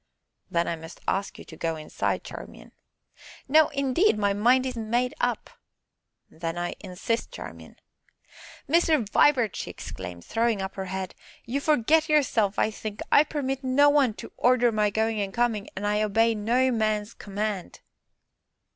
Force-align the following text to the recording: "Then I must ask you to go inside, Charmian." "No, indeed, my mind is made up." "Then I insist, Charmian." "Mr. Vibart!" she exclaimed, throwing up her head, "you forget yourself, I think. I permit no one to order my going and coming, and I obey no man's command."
"Then 0.49 0.67
I 0.67 0.75
must 0.75 0.99
ask 1.07 1.37
you 1.37 1.45
to 1.45 1.55
go 1.55 1.75
inside, 1.75 2.23
Charmian." 2.23 2.71
"No, 3.47 3.67
indeed, 3.67 4.17
my 4.17 4.33
mind 4.33 4.65
is 4.65 4.75
made 4.75 5.13
up." 5.21 5.51
"Then 6.27 6.57
I 6.57 6.73
insist, 6.79 7.31
Charmian." 7.31 7.75
"Mr. 8.67 9.07
Vibart!" 9.07 9.55
she 9.55 9.69
exclaimed, 9.69 10.25
throwing 10.25 10.59
up 10.59 10.73
her 10.73 10.85
head, 10.85 11.13
"you 11.45 11.61
forget 11.61 12.09
yourself, 12.09 12.57
I 12.57 12.71
think. 12.71 13.01
I 13.11 13.23
permit 13.23 13.63
no 13.63 13.91
one 13.91 14.15
to 14.15 14.31
order 14.37 14.71
my 14.71 14.89
going 14.89 15.21
and 15.21 15.31
coming, 15.31 15.67
and 15.75 15.85
I 15.85 16.01
obey 16.01 16.33
no 16.33 16.71
man's 16.71 17.13
command." 17.13 17.81